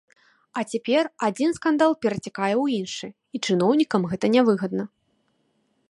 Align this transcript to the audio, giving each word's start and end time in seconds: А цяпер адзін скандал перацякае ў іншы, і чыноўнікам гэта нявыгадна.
А 0.59 0.61
цяпер 0.75 1.03
адзін 1.27 1.49
скандал 1.57 1.91
перацякае 2.05 2.51
ў 2.63 2.79
іншы, 2.79 3.07
і 3.37 3.43
чыноўнікам 3.45 4.01
гэта 4.15 4.25
нявыгадна. 4.39 4.83